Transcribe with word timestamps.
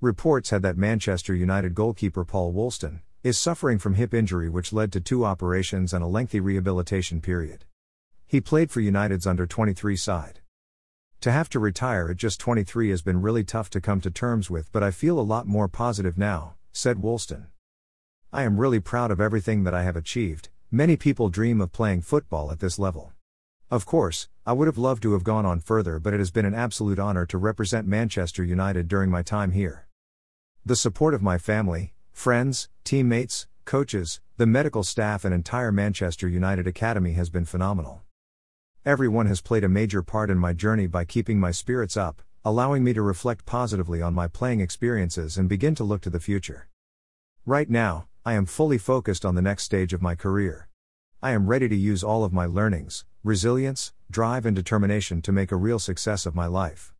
Reports 0.00 0.50
had 0.50 0.62
that 0.62 0.76
Manchester 0.76 1.34
United 1.34 1.74
goalkeeper 1.74 2.24
Paul 2.24 2.52
Woolston 2.52 3.00
is 3.24 3.36
suffering 3.36 3.80
from 3.80 3.94
hip 3.94 4.14
injury 4.14 4.48
which 4.48 4.72
led 4.72 4.92
to 4.92 5.00
two 5.00 5.24
operations 5.24 5.92
and 5.92 6.04
a 6.04 6.06
lengthy 6.06 6.38
rehabilitation 6.38 7.20
period. 7.20 7.64
He 8.24 8.40
played 8.40 8.70
for 8.70 8.78
United's 8.78 9.26
under 9.26 9.44
23 9.44 9.96
side. 9.96 10.38
To 11.22 11.32
have 11.32 11.48
to 11.48 11.58
retire 11.58 12.10
at 12.10 12.16
just 12.16 12.38
23 12.38 12.90
has 12.90 13.02
been 13.02 13.22
really 13.22 13.42
tough 13.42 13.70
to 13.70 13.80
come 13.80 14.00
to 14.02 14.08
terms 14.08 14.48
with, 14.48 14.70
but 14.70 14.84
I 14.84 14.92
feel 14.92 15.18
a 15.18 15.20
lot 15.20 15.48
more 15.48 15.66
positive 15.66 16.16
now, 16.16 16.54
said 16.70 17.02
Woolston. 17.02 17.48
I 18.32 18.44
am 18.44 18.60
really 18.60 18.78
proud 18.78 19.10
of 19.10 19.20
everything 19.20 19.64
that 19.64 19.74
I 19.74 19.82
have 19.82 19.96
achieved. 19.96 20.48
Many 20.70 20.96
people 20.96 21.28
dream 21.28 21.60
of 21.60 21.72
playing 21.72 22.02
football 22.02 22.52
at 22.52 22.60
this 22.60 22.78
level. 22.78 23.14
Of 23.68 23.84
course, 23.84 24.28
I 24.46 24.52
would 24.52 24.68
have 24.68 24.78
loved 24.78 25.02
to 25.02 25.14
have 25.14 25.24
gone 25.24 25.44
on 25.44 25.58
further, 25.58 25.98
but 25.98 26.14
it 26.14 26.20
has 26.20 26.30
been 26.30 26.46
an 26.46 26.54
absolute 26.54 27.00
honor 27.00 27.26
to 27.26 27.36
represent 27.36 27.88
Manchester 27.88 28.44
United 28.44 28.86
during 28.86 29.10
my 29.10 29.22
time 29.22 29.50
here. 29.50 29.87
The 30.68 30.76
support 30.76 31.14
of 31.14 31.22
my 31.22 31.38
family, 31.38 31.94
friends, 32.12 32.68
teammates, 32.84 33.46
coaches, 33.64 34.20
the 34.36 34.44
medical 34.44 34.84
staff, 34.84 35.24
and 35.24 35.32
entire 35.32 35.72
Manchester 35.72 36.28
United 36.28 36.66
Academy 36.66 37.12
has 37.12 37.30
been 37.30 37.46
phenomenal. 37.46 38.02
Everyone 38.84 39.24
has 39.24 39.40
played 39.40 39.64
a 39.64 39.68
major 39.70 40.02
part 40.02 40.28
in 40.28 40.36
my 40.36 40.52
journey 40.52 40.86
by 40.86 41.06
keeping 41.06 41.40
my 41.40 41.52
spirits 41.52 41.96
up, 41.96 42.20
allowing 42.44 42.84
me 42.84 42.92
to 42.92 43.00
reflect 43.00 43.46
positively 43.46 44.02
on 44.02 44.12
my 44.12 44.28
playing 44.28 44.60
experiences 44.60 45.38
and 45.38 45.48
begin 45.48 45.74
to 45.74 45.84
look 45.84 46.02
to 46.02 46.10
the 46.10 46.20
future. 46.20 46.68
Right 47.46 47.70
now, 47.70 48.06
I 48.26 48.34
am 48.34 48.44
fully 48.44 48.76
focused 48.76 49.24
on 49.24 49.36
the 49.36 49.40
next 49.40 49.62
stage 49.62 49.94
of 49.94 50.02
my 50.02 50.14
career. 50.14 50.68
I 51.22 51.30
am 51.30 51.46
ready 51.46 51.70
to 51.70 51.76
use 51.76 52.04
all 52.04 52.24
of 52.24 52.34
my 52.34 52.44
learnings, 52.44 53.06
resilience, 53.24 53.94
drive, 54.10 54.44
and 54.44 54.54
determination 54.54 55.22
to 55.22 55.32
make 55.32 55.50
a 55.50 55.56
real 55.56 55.78
success 55.78 56.26
of 56.26 56.34
my 56.34 56.44
life. 56.44 56.92